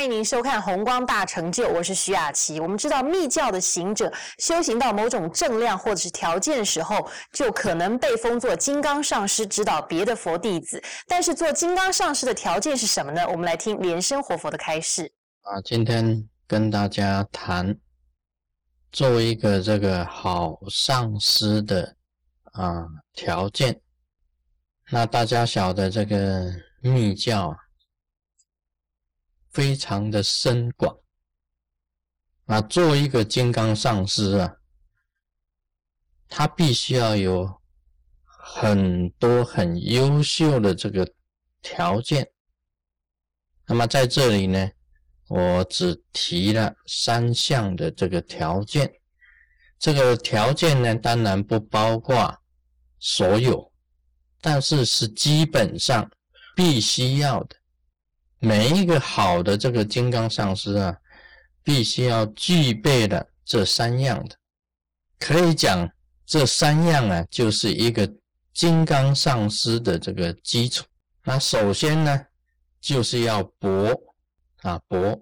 [0.00, 2.58] 欢迎您收看《红光大成就》，我是徐雅琪。
[2.58, 10.82] 我们知道密教的行者修行到某种正量或者是条件时候，就可能被封作金刚上师，指导别的佛弟子。
[11.06, 13.28] 但是做金刚上师的条件是什么呢？
[13.28, 15.12] 我们来听莲生活佛的开示。
[15.42, 17.76] 啊，今天跟大家谈，
[18.92, 21.94] 作为一个这个好上师的
[22.52, 23.78] 啊条件。
[24.88, 27.54] 那大家晓得这个密教。
[29.60, 30.96] 非常的深广
[32.46, 32.62] 啊！
[32.62, 34.56] 作为一个金刚上师啊，
[36.30, 37.60] 他必须要有
[38.24, 41.06] 很多很优秀的这个
[41.60, 42.26] 条件。
[43.66, 44.70] 那么在这里呢，
[45.28, 48.90] 我只提了三项的这个条件。
[49.78, 52.34] 这个条件呢，当然不包括
[52.98, 53.70] 所有，
[54.40, 56.10] 但是是基本上
[56.56, 57.59] 必须要的。
[58.42, 60.96] 每一个好的这个金刚上师啊，
[61.62, 64.36] 必须要具备的这三样的，
[65.18, 65.88] 可以讲
[66.24, 68.10] 这三样啊，就是一个
[68.54, 70.86] 金刚上师的这个基础。
[71.22, 72.26] 那首先呢，
[72.80, 73.94] 就是要博
[74.62, 75.20] 啊博，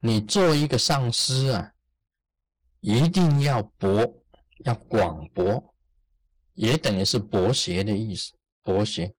[0.00, 1.70] 你做一个上师啊，
[2.80, 4.10] 一定要博，
[4.64, 5.74] 要广博，
[6.54, 9.14] 也等于是博学的意思，博学。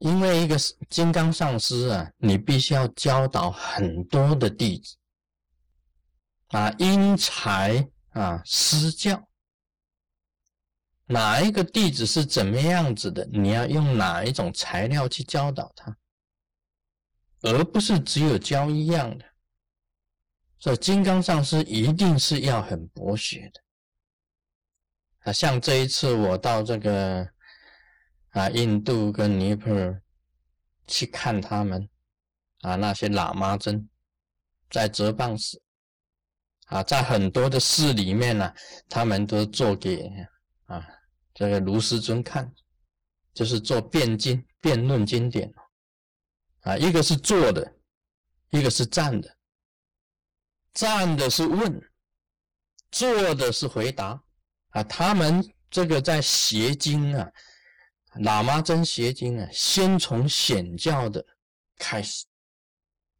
[0.00, 0.56] 因为一个
[0.88, 4.96] 金刚上师啊，你必须要教导很多的弟子
[6.48, 9.22] 啊，因材啊施教，
[11.04, 15.94] 哪一个弟子是怎么样子的，你要用哪一种材料去教导他，
[17.42, 19.24] 而不是只有教一样的。
[20.58, 23.60] 所以金刚上师一定是要很博学的
[25.24, 27.30] 啊，像这一次我到这个。
[28.30, 30.00] 啊，印度跟尼泊尔
[30.86, 31.88] 去看他们
[32.60, 33.88] 啊，那些喇嘛真
[34.70, 35.60] 在哲蚌寺
[36.66, 38.54] 啊，在很多的寺里面呢，
[38.88, 40.08] 他们都做给
[40.66, 40.86] 啊
[41.34, 42.52] 这个卢师尊看，
[43.34, 45.52] 就是做辩经、辩论经典
[46.60, 47.74] 啊，一个是坐的，
[48.50, 49.36] 一个是站的，
[50.72, 51.82] 站的是问，
[52.92, 54.22] 坐的是回答
[54.68, 57.28] 啊，他们这个在邪经啊。
[58.16, 61.24] 喇嘛真邪经啊，先从显教的
[61.76, 62.26] 开始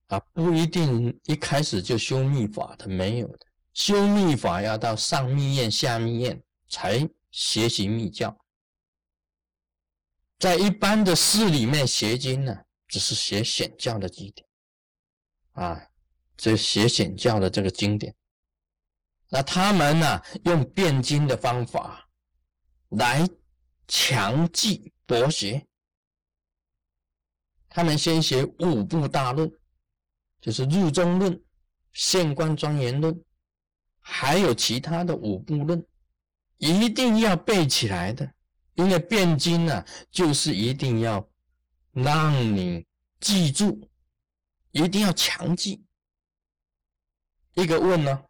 [0.09, 3.47] 啊，不一定一开始就修密法的，没有的。
[3.73, 8.37] 修密法要到上密院、下密院才学习密教。
[10.41, 14.47] 在一般的寺里面学经呢，只是学显教的经典
[15.53, 15.81] 啊，
[16.37, 18.13] 这学显教的这个经典。
[19.29, 22.09] 那他们呢，用辩经的方法
[22.89, 23.25] 来。
[23.93, 25.67] 强记博学，
[27.69, 29.51] 他们先学五部大论，
[30.41, 31.43] 就是入中论、
[31.93, 33.21] 现观庄严论，
[33.99, 35.85] 还有其他的五部论，
[36.59, 38.33] 一定要背起来的。
[38.75, 41.29] 因为辩经呢，就是一定要
[41.91, 42.87] 让你
[43.19, 43.91] 记住，
[44.71, 45.85] 一定要强记。
[47.55, 48.25] 一个问呢，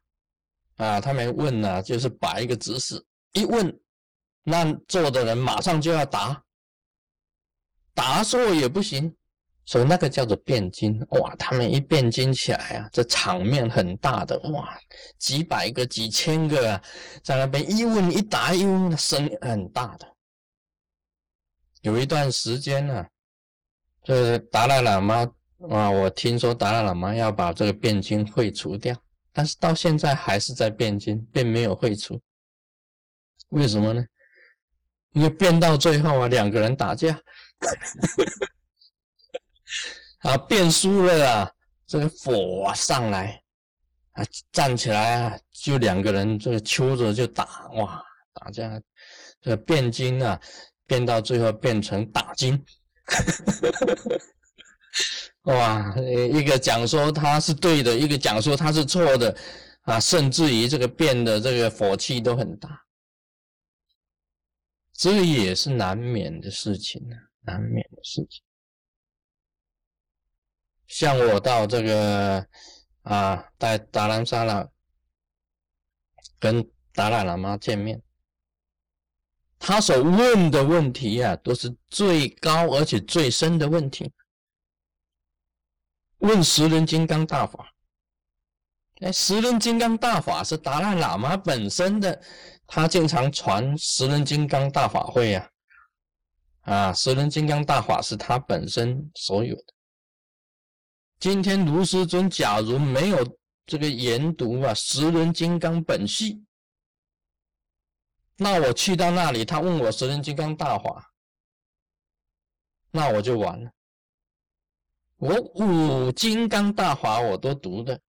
[0.76, 3.04] 啊，他们问呢，就是把一个指示
[3.34, 3.78] 一问。
[4.42, 6.42] 那做的人马上就要答，
[7.94, 9.14] 答错也不行，
[9.64, 10.98] 所以那个叫做辩经。
[11.10, 14.78] 哇，他们一辩经起来啊，这场面很大的哇，
[15.18, 16.82] 几百个、几千个啊，
[17.22, 20.06] 在那边一问一答，一问声音很大的。
[21.82, 23.06] 有一段时间呢，
[24.02, 25.30] 这达赖喇嘛
[25.70, 28.96] 啊，我听说达赖喇嘛要把这个辩经废除掉，
[29.32, 32.20] 但是到现在还是在辩经，并没有废除。
[33.50, 34.02] 为什么呢？
[35.12, 37.20] 你变到最后啊，两个人打架，
[40.22, 41.50] 啊，变输了啊，
[41.86, 43.42] 这个火上来
[44.12, 48.00] 啊，站起来啊，就两个人这个揪着就打，哇，
[48.32, 48.80] 打架，
[49.40, 50.40] 这个变金啊，
[50.86, 52.64] 变到最后变成打金，
[55.42, 59.36] 哇，一个讲说他是对的，一个讲说他是错的，
[59.82, 62.68] 啊，甚至于这个变的这个火气都很大。
[65.00, 68.42] 这也是难免的事情呢，难免的事情。
[70.86, 72.46] 像我到这个
[73.00, 74.68] 啊，在达兰萨拉
[76.38, 76.62] 跟
[76.92, 78.02] 达赖喇嘛见面，
[79.58, 84.12] 他所问的问题啊，都是最高而且最深的问题。
[86.18, 87.72] 问十轮金刚大法，
[89.00, 92.22] 哎，十轮金刚大法是达赖喇嘛本身的。
[92.72, 95.50] 他经常传十人金刚大法会呀，
[96.60, 99.64] 啊，十人金刚大法是他本身所有的。
[101.18, 103.18] 今天卢师尊假如没有
[103.66, 106.44] 这个研读啊十轮金刚本系，
[108.36, 111.10] 那我去到那里，他问我十轮金刚大法，
[112.92, 113.68] 那我就完了。
[115.16, 118.00] 我五金刚大法我都读的，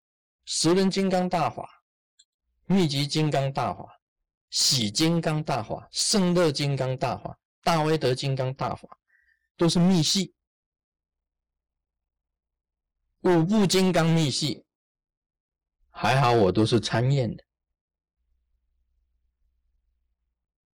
[0.53, 1.81] 十轮金刚大法、
[2.65, 4.01] 密集金刚大法、
[4.49, 8.99] 喜金刚大法、圣乐金刚大法、大威德金刚大法，
[9.55, 10.33] 都是密系。
[13.21, 14.65] 五部金刚密系，
[15.89, 17.41] 还好我都是参验的，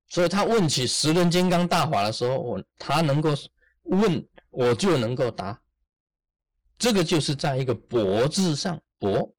[0.07, 3.29] 所以他问起十轮金刚大法的时候，我他能够
[3.83, 5.62] 问，我就能够答。
[6.79, 9.31] 这个就是在一个“博”字上，“博”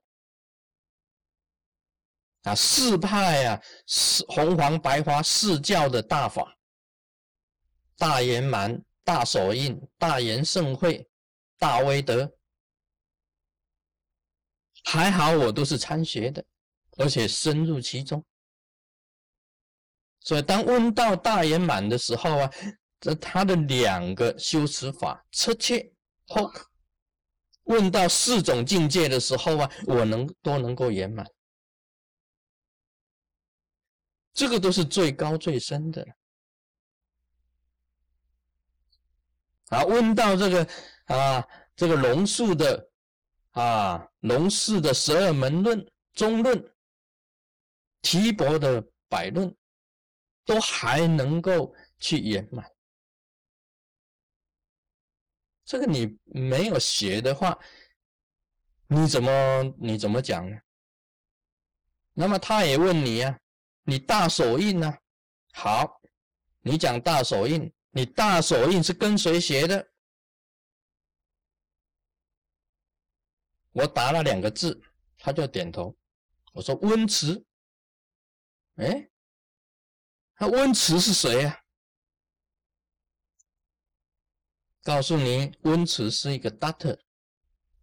[2.44, 6.56] 啊，四派啊，四红黄白花四教的大法，
[7.96, 11.08] 大圆满、大手印、大圆盛会、
[11.58, 12.32] 大威德，
[14.84, 16.44] 还好我都是参学的，
[16.96, 18.24] 而且深入其中。
[20.20, 22.50] 所以当问到大圆满的时候啊，
[23.00, 25.92] 这他的两个修持法，切切
[26.28, 26.64] hook。
[27.64, 31.26] 问到四种境界的时候啊，我能都能够圆满，
[34.38, 36.06] 这个都是最高最深的。
[39.70, 40.68] 啊，问到这个
[41.06, 41.44] 啊，
[41.74, 42.88] 这个龙树的
[43.50, 46.72] 啊，龙氏的十二门论、中论、
[48.00, 49.52] 提伯的百论，
[50.44, 52.64] 都还能够去圆满。
[55.64, 57.58] 这个你没有学的话，
[58.86, 60.56] 你怎么你怎么讲呢？
[62.12, 63.40] 那么他也问你呀，
[63.88, 64.98] 你大手印呢？
[65.54, 66.02] 好，
[66.60, 69.88] 你讲大手印，你大手印是跟谁学的？
[73.72, 74.78] 我答了两个字，
[75.16, 75.96] 他就点头。
[76.52, 77.42] 我说温慈。
[78.74, 79.08] 哎，
[80.38, 81.58] 那温慈是谁呀？
[84.82, 87.00] 告诉你，温慈是一个 doctor，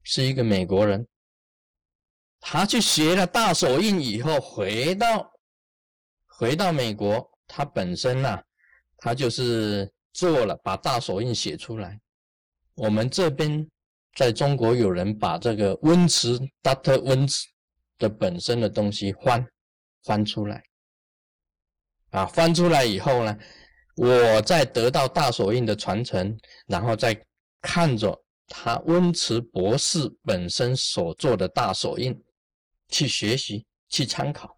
[0.03, 1.07] 是一个美国人。
[2.39, 5.33] 他去学了大手印以后，回到
[6.37, 8.41] 回到美国，他本身呢，
[8.97, 11.99] 他就是做了把大手印写出来。
[12.75, 13.65] 我们这边
[14.15, 17.45] 在中国有人把这个温慈 doctor 温慈
[17.97, 19.47] 的本身的东西翻
[20.03, 20.61] 翻出来，
[22.09, 23.37] 啊，翻出来以后呢？
[23.95, 27.17] 我再得到大手印的传承，然后再
[27.61, 32.21] 看着他温慈博士本身所做的大手印
[32.89, 34.54] 去学习、去参考，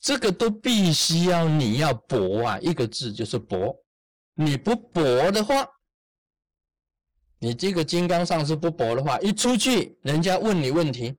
[0.00, 3.74] 这个都必须要你要博啊，一个字就是博。
[4.34, 5.66] 你不博的话，
[7.38, 11.16] 你这个金刚上师不博的话，一出去人家问你问题，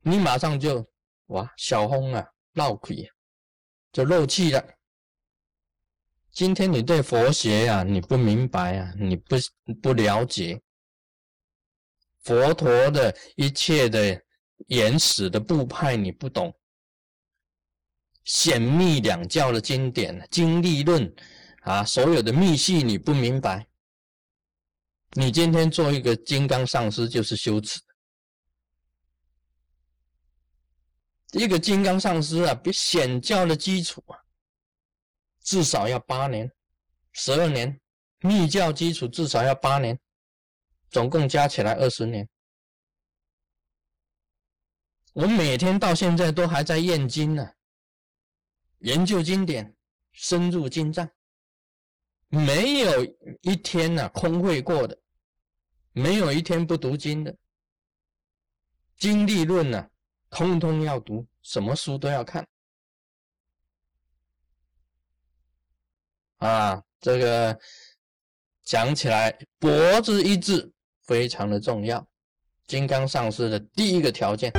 [0.00, 0.84] 你马上就
[1.26, 3.08] 哇小红啊，闹鬼，
[3.92, 4.64] 就漏气了。
[6.32, 9.36] 今天你对佛学呀，你不明白啊，你不
[9.82, 10.60] 不了解
[12.22, 14.22] 佛陀的一切的
[14.68, 16.54] 原始的部派，你不懂
[18.28, 21.10] 显密两教的经典经历论
[21.62, 23.66] 啊，所有的密系你不明白。
[25.12, 27.80] 你今天做一个金刚上师就是羞耻。
[31.32, 34.18] 一个金刚上师啊，比显教的基础啊。
[35.42, 36.50] 至少要八年、
[37.12, 37.80] 十二年，
[38.20, 39.98] 密教基础至少要八年，
[40.90, 42.28] 总共加起来二十年。
[45.14, 47.50] 我每天到现在都还在验经呢，
[48.78, 49.74] 研究经典，
[50.12, 51.08] 深入经藏，
[52.28, 53.04] 没有
[53.42, 54.98] 一天呢空会过的，
[55.92, 57.36] 没有一天不读经的。
[58.96, 59.88] 经历论呢，
[60.30, 62.46] 通通要读，什么书都要看。
[66.38, 67.58] 啊，这个
[68.62, 72.06] 讲起来，脖子一字非常的重要，
[72.66, 74.52] 金刚上师的第一个条件。